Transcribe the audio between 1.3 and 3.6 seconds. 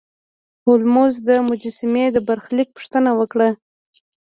مجسمې د برخلیک پوښتنه وکړه.